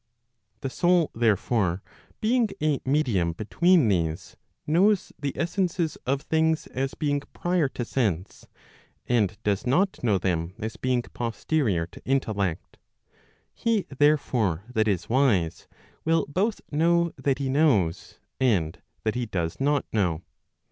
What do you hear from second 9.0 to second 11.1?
and does not know them as being